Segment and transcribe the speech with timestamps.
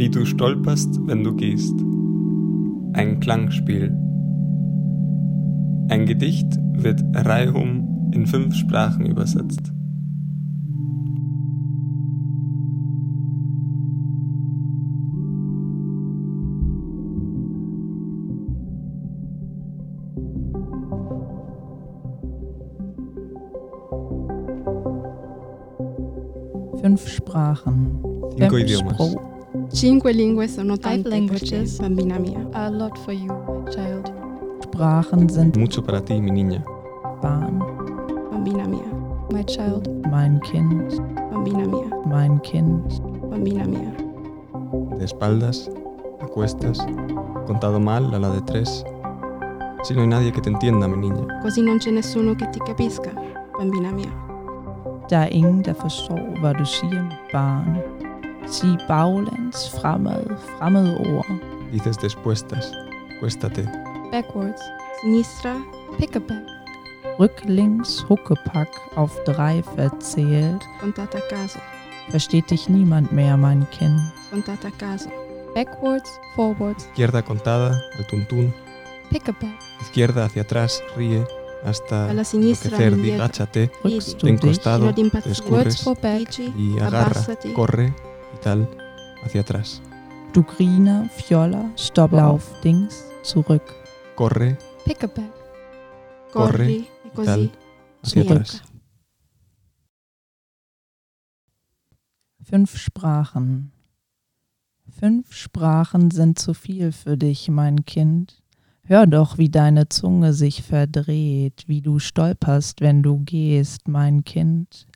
[0.00, 1.78] Wie du stolperst, wenn du gehst.
[2.94, 3.94] Ein Klangspiel.
[5.90, 9.74] Ein Gedicht wird reihum in fünf Sprachen übersetzt.
[26.80, 28.02] Fünf Sprachen.
[28.38, 29.14] Cinco idiomas.
[29.72, 31.78] Cinque lingue sono Five tante languages.
[31.80, 32.46] bambina mia.
[32.52, 34.12] A lot for you, my child.
[34.62, 36.62] Sprachen sind Mucho para ti, mi niña.
[37.22, 37.58] Bahn.
[38.30, 38.86] Bambina mia,
[39.32, 39.88] My child.
[40.10, 41.00] Mein Kind.
[41.32, 43.00] bambina mia, Mein Kind.
[43.30, 43.92] bambina mia.
[44.98, 45.68] De espaldas,
[46.20, 46.78] a cuestas,
[47.46, 48.84] contado mal a la de tres.
[49.82, 51.26] Si no hay nadie que te entienda, mi niña.
[51.42, 53.10] Così non c'è nessuno che ti capisca,
[53.58, 54.12] bambina mia.
[55.08, 57.02] Der er ingen, der forstår, hvad du siger,
[57.32, 57.78] barn.
[58.50, 60.26] Sig baglæns, fremad,
[60.58, 61.26] fremmede ord.
[61.72, 62.72] Dices despuestas,
[63.20, 63.62] cuéstate.
[64.12, 64.60] Backwards.
[65.00, 65.54] Sinistra,
[65.98, 66.42] Pick a back.
[67.18, 70.62] Rücklings, Huckepack, auf drei verzählt.
[70.80, 71.58] contata a caso,
[72.10, 74.00] Versteht dich niemand mehr, mein Kind.
[74.30, 75.10] contata a caso.
[75.54, 76.10] Backwards.
[76.36, 76.84] Forwards.
[76.86, 78.52] Izquierda contada, al tuntún.
[79.10, 79.58] Pick a back.
[79.82, 81.24] Izquierda hacia atrás, ríe,
[81.64, 83.26] hasta Alla sinistra, enloquecer, di all'indietro.
[83.26, 85.30] gáchate Rückst du Ten dich, costado, Fino ad impazzire.
[85.34, 86.18] descurres Words for back.
[86.18, 87.20] Dici, y agarra,
[87.54, 87.92] corre
[88.34, 88.68] y tal,
[89.24, 89.80] hacia atrás.
[90.32, 93.62] du griner, fjoller, stop, lauf, Dings, zurück.
[94.16, 95.32] Corre Pick a back.
[96.32, 97.50] corri e y tal,
[98.02, 98.36] hacia rientra.
[98.36, 98.62] atrás.
[102.42, 103.72] Fünf Sprachen.
[104.88, 108.42] Fünf Sprachen sind zu viel für dich, mein Kind.
[108.82, 114.88] Hör doch, wie deine Zunge sich verdreht, wie du stolperst, wenn du gehst, mein Kind.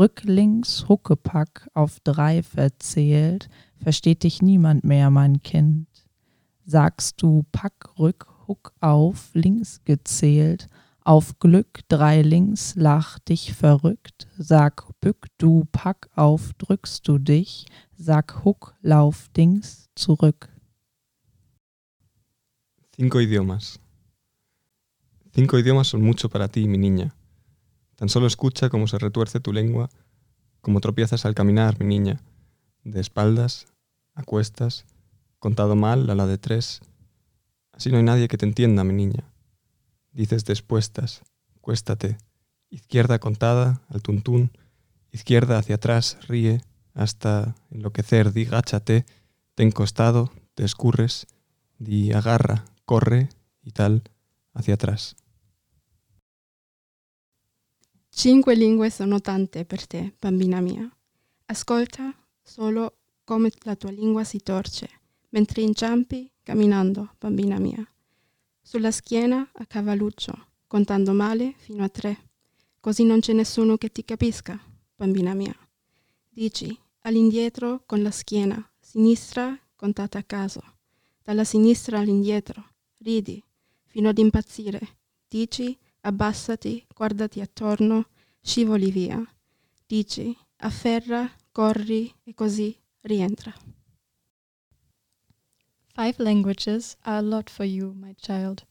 [0.00, 5.88] Rücklings, Huckepack, auf drei verzählt, versteht dich niemand mehr, mein Kind.
[6.64, 10.68] Sagst du Pack, Rück, Huck auf, links gezählt,
[11.04, 17.66] auf Glück drei links, lach dich verrückt, sag bück du pack auf, drückst du dich,
[17.94, 20.48] sag huck, lauf dings zurück.
[22.96, 23.78] Cinco idiomas.
[25.34, 27.12] Cinco idiomas son mucho para ti, mi niña.
[28.00, 29.90] Tan solo escucha cómo se retuerce tu lengua,
[30.62, 32.22] cómo tropiezas al caminar, mi niña.
[32.82, 33.66] De espaldas,
[34.14, 34.86] a cuestas,
[35.38, 36.80] contado mal a la de tres.
[37.72, 39.30] Así no hay nadie que te entienda, mi niña.
[40.12, 41.20] Dices despuestas,
[41.60, 42.16] cuéstate.
[42.70, 44.50] Izquierda contada, al tuntún.
[45.12, 46.62] Izquierda hacia atrás, ríe,
[46.94, 49.04] hasta enloquecer, di gáchate,
[49.54, 51.26] ten costado, te escurres,
[51.78, 53.28] di agarra, corre
[53.62, 54.04] y tal,
[54.54, 55.16] hacia atrás.
[58.20, 60.86] Cinque lingue sono tante per te, bambina mia.
[61.46, 64.90] Ascolta solo come la tua lingua si torce
[65.30, 67.82] mentre inciampi camminando, bambina mia.
[68.60, 70.34] Sulla schiena a cavalluccio,
[70.66, 72.28] contando male fino a tre.
[72.78, 74.60] Così non c'è nessuno che ti capisca,
[74.94, 75.56] bambina mia.
[76.28, 80.60] Dici all'indietro con la schiena, sinistra contata a caso.
[81.22, 82.62] Dalla sinistra all'indietro,
[82.98, 83.42] ridi
[83.86, 84.98] fino ad impazzire.
[85.26, 88.06] Dici abbassati, guardati attorno,
[88.40, 89.24] scivoli via.
[89.86, 93.52] Dici, afferra, corri e così rientra.
[95.94, 98.64] Five languages are a lot for you, my child.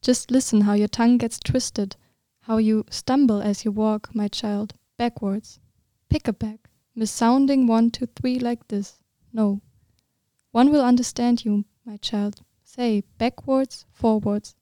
[0.00, 1.96] Just listen how your tongue gets twisted,
[2.40, 5.60] how you stumble as you walk, my child, backwards.
[6.08, 9.02] Pick a back, missounding one, two, three like this.
[9.32, 9.60] No.
[10.52, 12.42] One will understand you, my child.
[12.64, 14.54] Say backwards, forwards.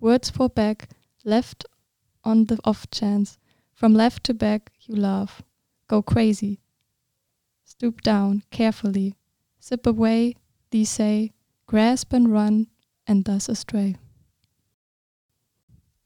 [0.00, 0.88] Words for back,
[1.24, 1.64] left
[2.24, 3.38] on the off chance.
[3.74, 5.42] From left to back, you laugh.
[5.88, 6.58] Go crazy.
[7.64, 9.14] Stoop down carefully.
[9.62, 10.34] Zip away,
[10.70, 11.32] these say,
[11.66, 12.66] grasp and run,
[13.06, 13.96] and thus astray.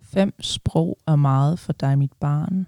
[0.01, 2.67] Fem sprog er meget for dig, mit barn.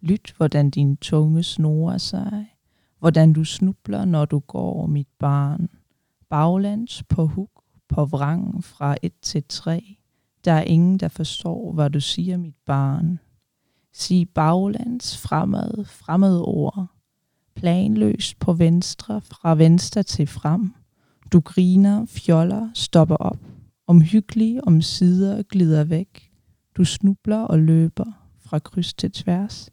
[0.00, 2.56] Lyt, hvordan din tunge snorer sig.
[2.98, 5.68] Hvordan du snubler, når du går, mit barn.
[6.28, 7.50] Baglands på huk,
[7.88, 9.95] på vrang fra et til tre.
[10.46, 13.18] Der er ingen, der forstår, hvad du siger, mit barn.
[13.92, 16.86] Sig baglands, fremad, fremmede ord.
[17.54, 20.74] Planløst på venstre, fra venstre til frem.
[21.32, 23.38] Du griner, fjoller, stopper op.
[23.86, 26.32] Omhyggelig om sider glider væk.
[26.76, 29.70] Du snubler og løber fra kryds til tværs.